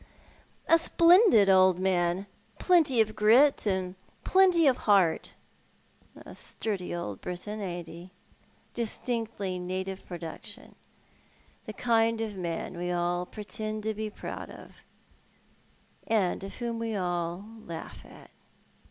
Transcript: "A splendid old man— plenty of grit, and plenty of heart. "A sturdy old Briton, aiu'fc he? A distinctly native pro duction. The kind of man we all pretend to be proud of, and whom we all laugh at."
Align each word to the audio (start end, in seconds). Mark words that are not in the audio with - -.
"A 0.67 0.79
splendid 0.79 1.47
old 1.47 1.77
man— 1.77 2.25
plenty 2.57 2.99
of 3.01 3.15
grit, 3.15 3.67
and 3.67 3.93
plenty 4.23 4.65
of 4.65 4.77
heart. 4.89 5.33
"A 6.15 6.33
sturdy 6.33 6.95
old 6.95 7.21
Briton, 7.21 7.59
aiu'fc 7.59 7.85
he? 7.85 8.01
A 8.01 8.73
distinctly 8.73 9.59
native 9.59 10.03
pro 10.07 10.17
duction. 10.17 10.73
The 11.67 11.73
kind 11.73 12.19
of 12.19 12.35
man 12.35 12.77
we 12.79 12.91
all 12.91 13.27
pretend 13.27 13.83
to 13.83 13.93
be 13.93 14.09
proud 14.09 14.49
of, 14.49 14.77
and 16.07 16.41
whom 16.41 16.79
we 16.79 16.95
all 16.95 17.45
laugh 17.67 18.03
at." 18.03 18.31